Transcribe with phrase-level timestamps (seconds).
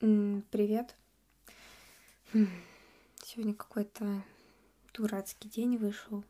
[0.00, 0.94] Привет.
[3.24, 4.22] Сегодня какой-то
[4.94, 6.22] дурацкий день вышел.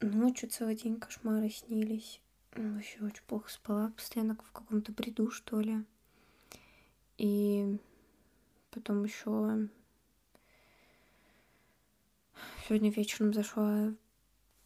[0.00, 2.22] Ночью целый день кошмары снились.
[2.56, 5.84] Вообще очень плохо спала, постоянно в каком-то бреду, что ли.
[7.18, 7.78] И
[8.70, 9.68] потом еще
[12.66, 13.92] сегодня вечером зашла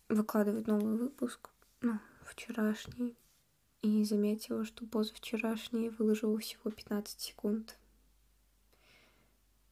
[0.08, 3.16] выкладывать новый выпуск, ну, вчерашний
[3.84, 7.76] и заметила, что позавчерашний выложила всего 15 секунд.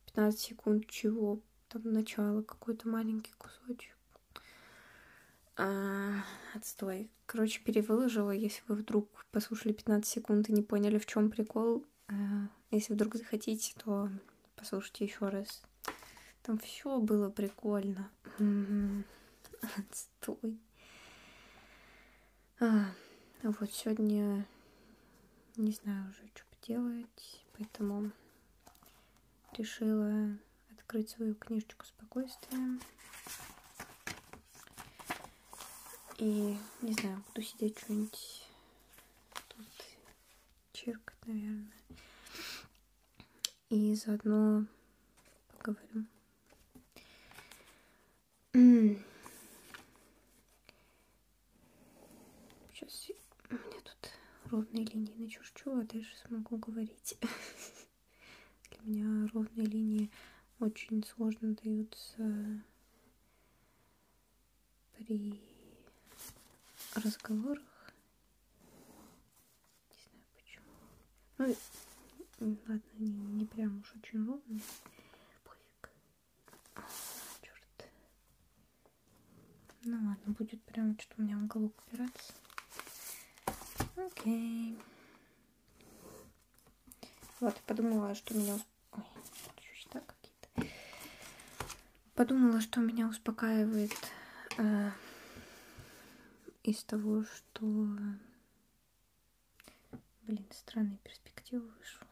[0.07, 1.41] 15 секунд чего?
[1.69, 3.97] Там начало, какой-то маленький кусочек.
[5.57, 7.11] А, отстой.
[7.25, 8.33] Короче, перевыложила.
[8.33, 13.15] Если вы вдруг послушали 15 секунд и не поняли, в чем прикол, а, если вдруг
[13.15, 14.11] захотите, то
[14.57, 15.63] послушайте еще раз.
[16.43, 18.11] Там все было прикольно.
[19.63, 20.59] Отстой.
[22.61, 22.91] А,
[23.51, 24.47] вот сегодня
[25.57, 28.13] не знаю уже, что поделать, поэтому
[29.59, 30.39] решила
[30.71, 32.79] открыть свою книжечку спокойствия.
[36.19, 38.47] И, не знаю, буду сидеть что-нибудь
[39.49, 39.67] тут
[40.73, 41.73] чиркать, наверное.
[43.71, 44.67] И заодно
[45.59, 46.09] поговорим.
[52.75, 53.11] Сейчас
[54.53, 57.17] ровные линии начерчу, а дальше смогу говорить.
[58.71, 60.11] Для меня ровные линии
[60.61, 62.63] очень сложно даются
[64.93, 65.41] при
[66.95, 67.95] разговорах.
[69.91, 71.57] Не знаю почему.
[72.41, 74.61] Ну, ладно, не, не прям уж очень ровные.
[75.45, 75.91] Пофиг.
[77.41, 77.91] Черт.
[79.85, 82.35] Ну ладно, будет прям что-то у меня уголок упираться.
[83.97, 84.79] Окей.
[87.41, 88.59] Вот, подумала, что меня...
[88.93, 89.03] Ой,
[89.57, 90.73] чуть какие-то.
[92.15, 93.93] Подумала, что меня успокаивает
[94.59, 94.91] э,
[96.63, 97.61] из того, что...
[100.23, 102.07] Блин, странная перспектива вышла.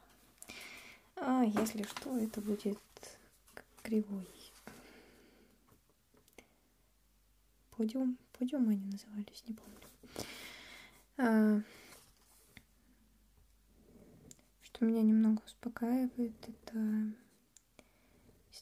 [1.17, 2.79] А, если что, это будет
[3.83, 4.29] кривой.
[7.71, 8.19] Подиум.
[8.33, 9.77] Подиум они назывались, не помню.
[11.19, 11.61] А,
[14.81, 17.15] что меня немного успокаивает, это, не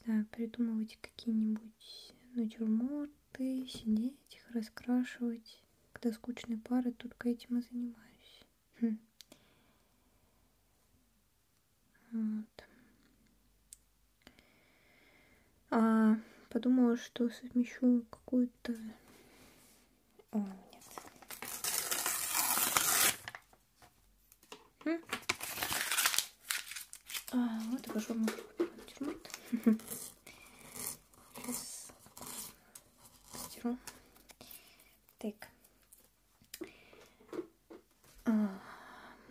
[0.03, 5.63] знаю, придумывать какие-нибудь натюрморты, сидеть их раскрашивать.
[5.93, 8.43] Когда скучные пары, только этим и занимаюсь.
[8.81, 8.99] Хм.
[12.11, 12.65] Вот.
[15.71, 16.17] А,
[16.49, 18.75] подумала, что совмещу какую-то...
[20.33, 20.45] О,
[27.31, 29.29] А, вот и пошел мой натюрморт.
[31.35, 31.91] Сейчас
[33.45, 33.77] стиру.
[35.19, 35.47] Так.
[38.25, 38.59] А,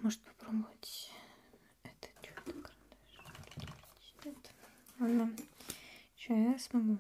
[0.03, 1.11] может попробовать
[1.83, 2.71] это что-то карандаш.
[4.25, 4.55] Нет.
[5.01, 5.33] Ладно.
[6.17, 6.99] Сейчас смогу.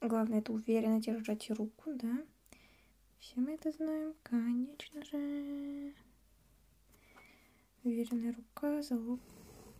[0.00, 2.18] Главное это уверенно держать руку, да?
[3.22, 5.94] Все мы это знаем, конечно же.
[7.84, 9.20] Уверенная рука– залог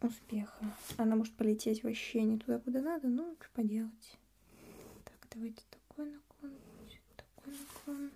[0.00, 0.64] успеха.
[0.96, 4.16] Она может полететь вообще не туда, куда надо, но что поделать.
[5.04, 6.56] Так, давайте такой наклон,
[7.16, 8.10] такой наклон.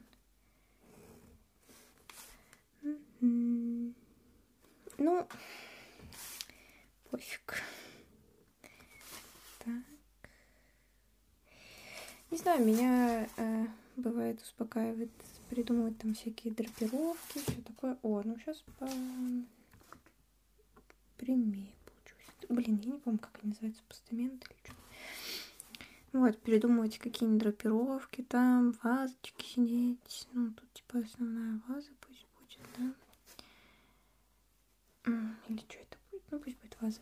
[4.98, 5.26] Ну,
[7.10, 7.64] пофиг.
[9.58, 9.75] Так.
[12.31, 15.10] Не знаю, меня э, бывает успокаивает
[15.48, 17.98] придумывать там всякие драпировки, все такое.
[18.02, 18.88] О, ну сейчас по
[21.16, 22.46] прямее получилось.
[22.48, 24.72] Блин, я не помню, как они называются, постамент или что.
[26.12, 30.28] Вот, придумывать какие-нибудь драпировки, там, вазочки сидеть.
[30.32, 32.94] Ну, тут типа основная ваза пусть будет, да.
[35.49, 36.22] Или что это будет?
[36.31, 37.00] Ну, пусть будет ваза.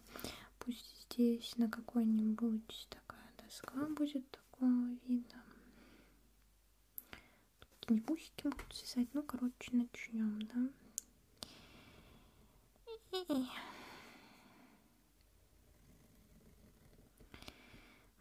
[0.59, 5.37] Пусть здесь на какой-нибудь такая доска будет такого вида
[7.85, 9.09] какие-нибудь бусики могут связать.
[9.13, 10.71] Ну, короче, начнем, да.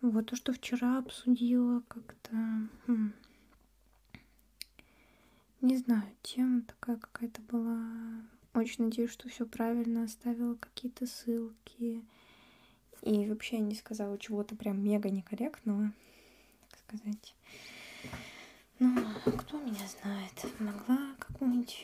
[0.02, 2.32] Вот то, что вчера обсудила как-то...
[2.88, 3.14] Хм.
[5.62, 8.22] Не знаю, тема такая какая-то была.
[8.54, 12.04] Очень надеюсь, что все правильно оставила какие-то ссылки.
[13.02, 15.94] И вообще не сказала чего-то прям мега некорректного,
[16.70, 17.36] так сказать.
[18.86, 20.60] Ну, кто меня знает?
[20.60, 21.84] Могла какую-нибудь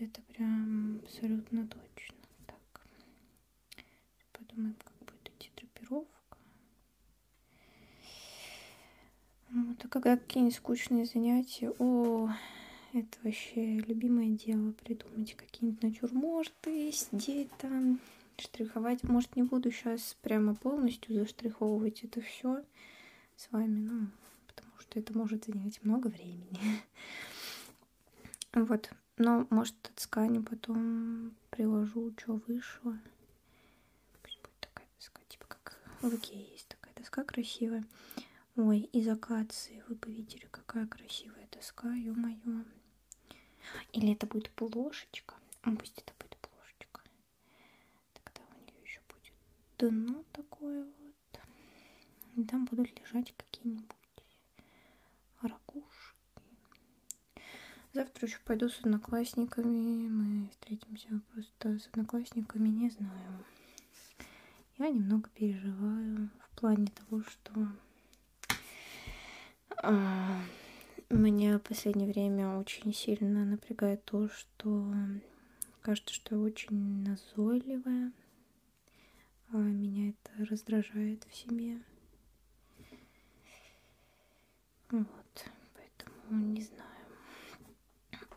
[0.00, 2.16] это прям абсолютно точно.
[2.46, 2.86] Так.
[4.32, 6.38] Подумаем, как будет идти драпировка.
[9.50, 12.30] Вот, а когда какие-нибудь скучные занятия, о,
[12.94, 18.00] это вообще любимое дело, придумать какие-нибудь натюрморты, сидеть там,
[18.38, 19.02] штриховать.
[19.02, 22.64] Может, не буду сейчас прямо полностью заштриховывать это все
[23.36, 24.06] с вами, ну,
[24.94, 26.60] что это может занять много времени.
[28.52, 32.96] Вот, но, может, тканью потом приложу, что вышло.
[34.22, 37.84] Пусть будет такая доска, типа как в Икее есть такая доска красивая.
[38.54, 42.64] Ой, из акации вы бы видели, какая красивая доска, ё-моё.
[43.92, 45.34] Или это будет плошечка.
[45.62, 47.00] Пусть это будет плошечка.
[48.12, 49.34] Тогда у нее еще будет
[49.78, 51.40] дно такое вот.
[52.36, 54.03] И там будут лежать какие-нибудь
[55.48, 56.14] ракушки.
[57.92, 60.08] Завтра еще пойду с одноклассниками.
[60.08, 63.44] Мы встретимся просто с одноклассниками, не знаю.
[64.78, 67.68] Я немного переживаю в плане того, что
[69.76, 70.40] а,
[71.10, 74.92] меня в последнее время очень сильно напрягает то, что
[75.80, 78.12] кажется, что я очень назойливая.
[79.52, 81.78] А меня это раздражает в себе.
[84.90, 85.23] Вот,
[86.40, 86.62] не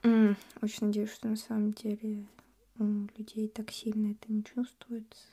[0.04, 0.38] знаю.
[0.62, 2.26] Очень надеюсь, что на самом деле
[2.80, 2.84] у
[3.18, 5.28] людей так сильно это не чувствуется.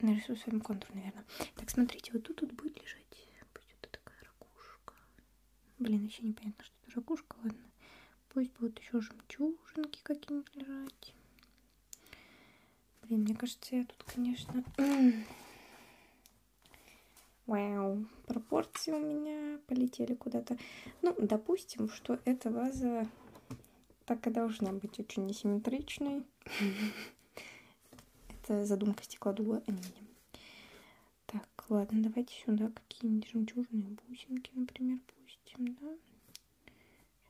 [0.00, 1.24] Нарисую с вами контур, наверное.
[1.56, 3.08] Так, смотрите, вот тут, тут будет лежать
[5.78, 7.70] Блин, еще непонятно, что это ракушка, ладно.
[8.30, 11.14] Пусть будут еще жемчужинки какие-нибудь лежать.
[13.02, 14.64] Блин, мне кажется, я тут, конечно...
[17.48, 20.58] Вау, пропорции у меня полетели куда-то.
[21.00, 23.08] Ну, допустим, что эта ваза
[24.04, 26.24] так и должна быть очень несимметричной.
[28.28, 29.80] Это задумка стеклодува, а не
[31.24, 35.96] Так, ладно, давайте сюда какие-нибудь жемчужные бусинки, например, допустим, да.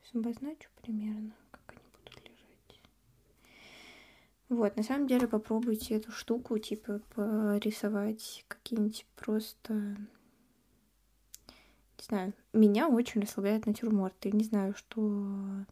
[0.02, 1.77] Сейчас обозначу примерно, как.
[4.48, 9.74] Вот, на самом деле попробуйте эту штуку, типа, порисовать какие-нибудь просто...
[9.74, 14.14] Не знаю, меня очень расслабляет натюрморт.
[14.24, 15.64] Я не знаю, что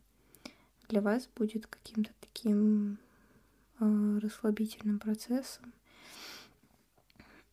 [0.88, 2.98] для вас будет каким-то таким
[3.78, 5.72] э, расслабительным процессом.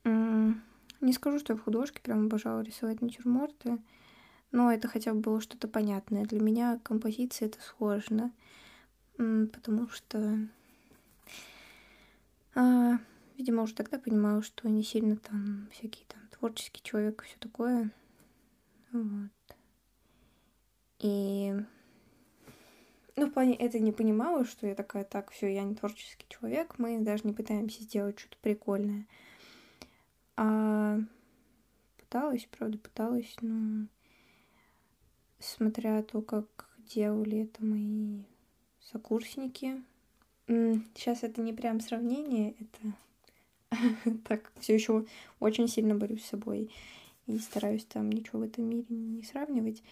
[0.04, 3.80] Не скажу, что я в художке прям обожала рисовать натюрморты
[4.54, 6.26] но это хотя бы было что-то понятное.
[6.26, 8.32] Для меня композиция это сложно,
[9.18, 10.48] потому что,
[12.56, 13.00] а,
[13.38, 17.92] видимо, уже тогда понимала, что не сильно там всякий там творческий человек и все такое.
[18.92, 19.32] Вот.
[21.00, 21.54] И
[23.16, 26.80] ну, в плане это не понимала, что я такая, так, все, я не творческий человек,
[26.80, 29.08] мы даже не пытаемся сделать что-то прикольное.
[30.36, 30.98] А
[31.98, 33.88] пыталась, правда, пыталась, но
[35.40, 38.24] смотря то, как делали это мои
[38.80, 39.84] сокурсники.
[40.48, 45.06] Сейчас это не прям сравнение, это так все еще
[45.40, 46.70] очень сильно борюсь с собой
[47.28, 49.84] и стараюсь там ничего в этом мире не сравнивать.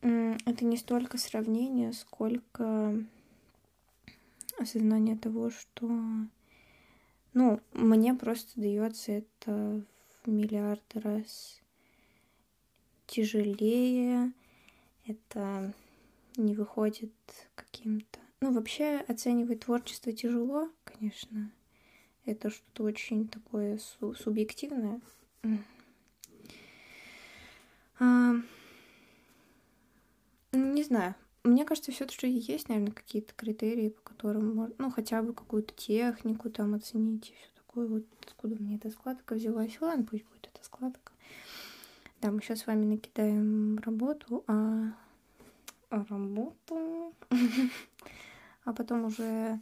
[0.00, 2.96] Это не столько сравнение, сколько
[4.58, 5.88] осознание того, что
[7.34, 9.82] ну, мне просто дается это
[10.22, 11.60] в миллиарды раз
[13.06, 14.32] тяжелее,
[15.06, 15.72] это
[16.36, 17.12] не выходит
[17.54, 18.21] каким-то...
[18.42, 21.52] Ну, вообще оценивать творчество тяжело, конечно.
[22.24, 25.00] Это что-то очень такое су- субъективное.
[28.00, 28.32] А,
[30.50, 31.14] не знаю.
[31.44, 36.50] Мне кажется, все-таки есть, наверное, какие-то критерии, по которым можно, ну, хотя бы какую-то технику
[36.50, 37.86] там оценить и все такое.
[37.86, 39.80] Вот откуда мне эта складка взялась.
[39.80, 41.12] Ладно, пусть будет эта складка.
[42.20, 44.96] Да, мы сейчас с вами накидаем работу, а
[45.90, 47.14] работу,
[48.64, 49.60] а потом уже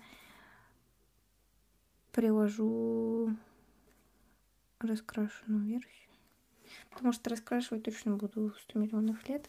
[2.13, 3.37] приложу
[4.79, 6.11] раскрашенную версию.
[6.91, 9.49] Потому что раскрашивать точно буду 100 миллионов лет.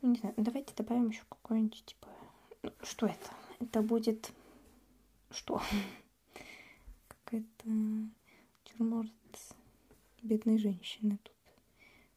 [0.00, 2.08] Ну, не знаю, давайте добавим еще какой-нибудь, типа...
[2.62, 3.30] Ну, что это?
[3.60, 4.32] Это будет...
[5.30, 5.60] Что?
[7.08, 7.68] Какая-то
[8.64, 9.12] тюрморт
[10.22, 11.34] бедной женщины тут.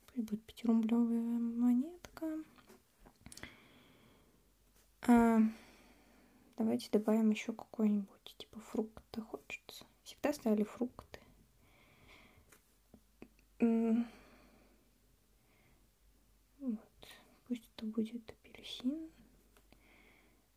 [0.08, 2.44] Пусть будет пятирублевая монетка.
[5.08, 5.40] А,
[6.64, 9.86] давайте добавим еще какой-нибудь, типа фрукта хочется.
[10.04, 11.20] Всегда ставили фрукты.
[16.60, 16.80] Вот.
[17.48, 19.10] Пусть это будет апельсин.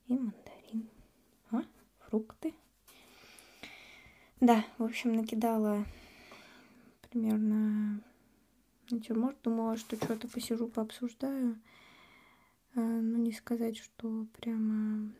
[0.06, 0.88] и мандарин.
[1.50, 1.62] А,
[2.00, 2.54] фрукты.
[4.40, 5.86] Да, в общем, накидала
[7.10, 8.02] примерно
[8.90, 9.38] натюрморт.
[9.42, 11.58] Думала, что что-то посижу, пообсуждаю.
[12.74, 15.10] Ну, не сказать, что прямо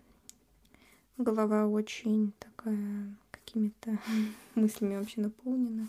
[1.17, 3.99] голова очень такая какими-то
[4.55, 5.89] мыслями вообще наполнена.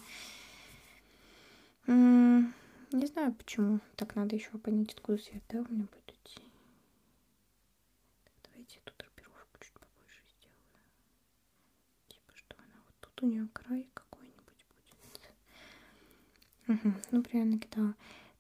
[1.88, 3.80] Не знаю почему.
[3.96, 6.42] Так надо еще понять, откуда свет, да, у меня будет идти.
[8.24, 10.58] Так, давайте тут драпировку чуть побольше сделаю.
[12.08, 14.66] Типа, что она вот тут у нее край какой-нибудь
[16.68, 16.80] будет.
[16.80, 17.96] Угу, ну, прям накидала.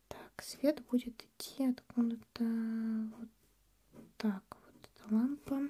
[0.08, 2.44] Так, свет будет идти откуда-то
[3.18, 3.30] вот
[4.18, 4.90] так вот.
[4.96, 5.62] Эта лампа.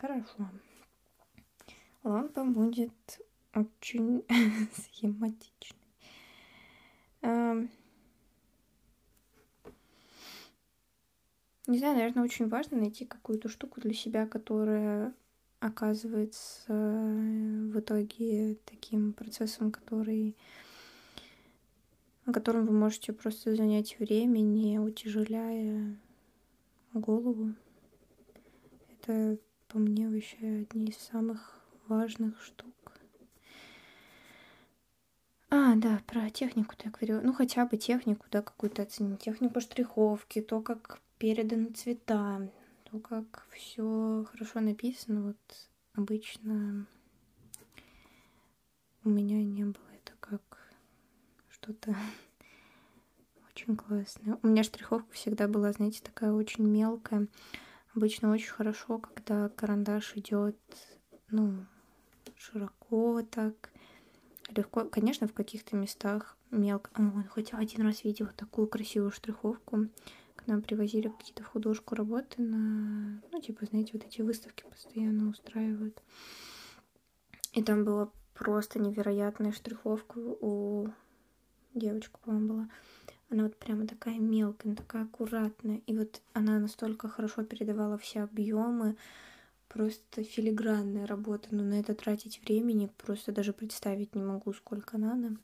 [0.00, 0.48] Хорошо.
[2.02, 3.20] Лампа будет
[3.54, 4.24] очень
[4.72, 5.78] схематичной.
[11.66, 15.12] Не знаю, наверное, очень важно найти какую-то штуку для себя, которая
[15.58, 20.34] оказывается в итоге таким процессом, который
[22.32, 25.94] которым вы можете просто занять время, не утяжеляя
[26.94, 27.54] голову.
[28.88, 29.38] Это,
[29.70, 32.74] по мне, вообще одни из самых важных штук.
[35.48, 37.20] А, да, про технику-то я говорю.
[37.26, 39.20] Ну, хотя бы технику, да, какую-то оценить.
[39.20, 42.48] Технику штриховки, то, как переданы цвета,
[42.84, 45.22] то, как все хорошо написано.
[45.22, 46.86] Вот обычно
[49.04, 50.42] у меня не было это как
[51.48, 51.96] что-то
[53.54, 54.38] очень классное.
[54.42, 57.26] У меня штриховка всегда была, знаете, такая очень мелкая.
[57.94, 60.56] Обычно очень хорошо, когда карандаш идет,
[61.28, 61.66] ну,
[62.36, 63.70] широко так
[64.48, 66.90] легко, конечно, в каких-то местах мелко.
[66.94, 69.88] О, хотя один раз видела такую красивую штриховку,
[70.36, 76.00] когда привозили какие-то художку работы на, ну, типа, знаете, вот эти выставки постоянно устраивают.
[77.52, 80.88] И там была просто невероятная штриховка у
[81.74, 82.68] девочки, по-моему, была.
[83.30, 85.80] Она вот прямо такая мелкая, такая аккуратная.
[85.86, 88.96] И вот она настолько хорошо передавала все объемы,
[89.68, 95.36] просто филигранная работа, но на это тратить времени просто даже представить не могу, сколько надо.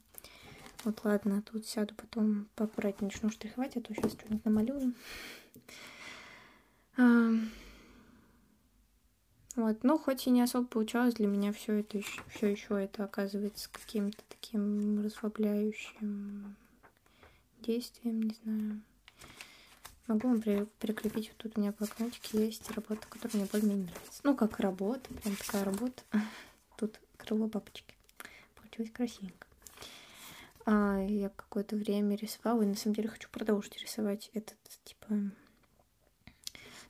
[0.84, 4.94] Вот ладно, тут сяду, потом поаккуратнее начну штриховать, а то сейчас что-нибудь намалюю.
[6.96, 7.30] А,
[9.54, 13.70] вот, ну, хоть и не особо получалось, для меня все это все еще это оказывается
[13.72, 16.56] каким-то таким расслабляющим
[17.66, 18.80] действием, не знаю.
[20.06, 23.86] Могу вам при прикрепить, вот тут у меня в блокнотике есть работа, которая мне более-менее
[23.86, 24.20] нравится.
[24.22, 26.02] Ну, как работа, прям такая работа.
[26.78, 27.94] Тут крыло бабочки.
[28.54, 29.48] Получилось красивенько.
[30.64, 35.06] А, я какое-то время рисовала, и на самом деле хочу продолжить рисовать этот, типа...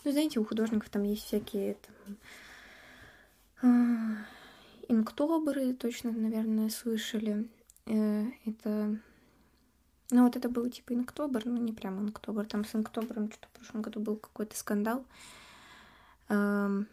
[0.04, 2.16] Ну, знаете, у художников там есть всякие там,
[3.62, 4.26] а,
[4.88, 7.48] инктоберы, точно, наверное, слышали.
[7.86, 9.00] Э, это
[10.10, 13.50] ну, вот это был типа инктобер, ну, не прям инктобер, там с инктобером что-то в
[13.52, 15.04] прошлом году был какой-то скандал.
[16.28, 16.86] Эм,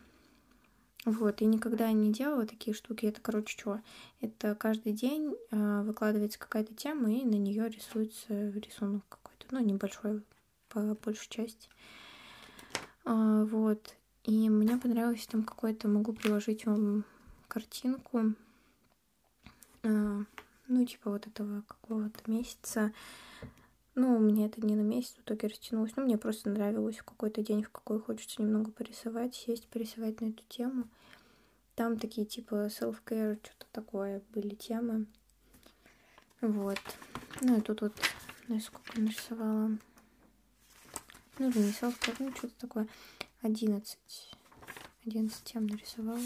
[1.06, 3.06] вот, и никогда не делала такие штуки.
[3.06, 3.82] Это, короче, что?
[4.22, 10.24] Это каждый день э, выкладывается какая-то тема, и на нее рисуется рисунок какой-то, ну, небольшой
[10.70, 11.70] по большей части.
[13.06, 13.96] Э, вот.
[14.24, 17.04] И мне понравилось там какой-то, могу приложить вам
[17.48, 18.34] картинку.
[19.84, 20.24] Э,
[20.74, 22.92] ну, типа вот этого какого-то месяца.
[23.96, 27.44] Ну, мне это не на месяц в итоге растянулось, но мне просто нравилось в какой-то
[27.44, 30.90] день, в какой хочется немного порисовать, сесть, порисовать на эту тему.
[31.76, 35.06] Там такие типа self-care, что-то такое были темы.
[36.42, 36.80] Вот.
[37.42, 37.94] Ну и тут вот,
[38.48, 39.78] ну сколько нарисовала.
[41.40, 42.88] Ну, не self-care, ну что-то такое.
[43.44, 43.98] 11.
[45.06, 46.20] 11 тем нарисовала.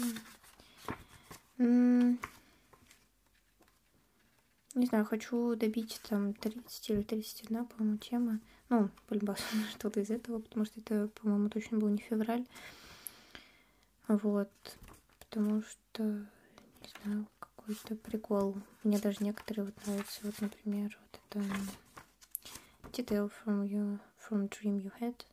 [4.78, 8.40] Не знаю, хочу добить там 30 или 31, по-моему, тема.
[8.68, 12.46] Ну, полюбас что-то из этого, потому что это, по-моему, точно был не февраль.
[14.06, 14.50] Вот.
[15.18, 18.56] Потому что, не знаю, какой-то прикол.
[18.84, 20.20] Мне даже некоторые вот нравятся.
[20.22, 21.44] Вот, например, вот это
[22.92, 25.24] Detail from, your, from Dream You Had.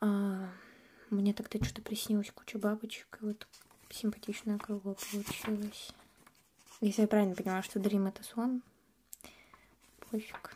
[0.00, 0.50] А,
[1.10, 3.46] мне тогда что-то приснилось куча бабочек, и вот
[3.90, 5.92] симпатичное крыло получилось.
[6.80, 8.62] Если я правильно понимаю, что Dream это сон.
[9.98, 10.54] Пофиг.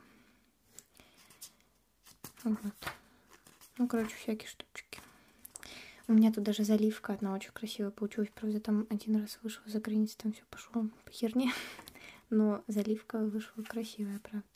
[2.45, 2.59] Вот.
[3.79, 5.01] Ну, короче, всякие штучки.
[6.07, 8.31] У меня тут даже заливка одна очень красивая получилась.
[8.35, 11.53] Правда, там один раз вышла за границей, там все пошло по херне.
[12.31, 14.47] Но заливка вышла красивая, правда.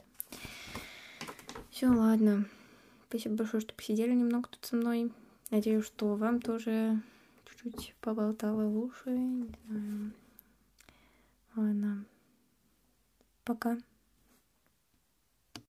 [1.70, 2.46] Все, ладно.
[3.08, 5.12] Спасибо большое, что посидели немного тут со мной.
[5.50, 7.00] Надеюсь, что вам тоже
[7.44, 9.10] чуть-чуть поболтала в уши.
[9.10, 10.12] Не знаю.
[11.56, 12.04] Ладно.
[13.44, 13.78] Пока.